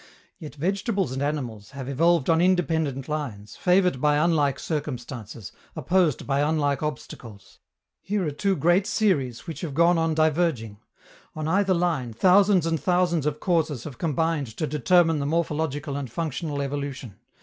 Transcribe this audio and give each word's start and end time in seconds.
Yet 0.39 0.55
vegetables 0.55 1.11
and 1.11 1.21
animals 1.21 1.69
have 1.77 1.87
evolved 1.87 2.27
on 2.27 2.41
independent 2.41 3.07
lines, 3.07 3.55
favored 3.55 4.01
by 4.01 4.17
unlike 4.17 4.57
circumstances, 4.57 5.51
opposed 5.75 6.25
by 6.25 6.39
unlike 6.41 6.81
obstacles. 6.81 7.59
Here 8.01 8.25
are 8.25 8.31
two 8.31 8.55
great 8.55 8.87
series 8.87 9.45
which 9.45 9.61
have 9.61 9.75
gone 9.75 9.99
on 9.99 10.15
diverging. 10.15 10.79
On 11.35 11.47
either 11.47 11.75
line, 11.75 12.13
thousands 12.13 12.65
and 12.65 12.79
thousands 12.79 13.27
of 13.27 13.39
causes 13.39 13.83
have 13.83 13.99
combined 13.99 14.47
to 14.57 14.65
determine 14.65 15.19
the 15.19 15.27
morphological 15.27 15.95
and 15.95 16.11
functional 16.11 16.63
evolution. 16.63 17.19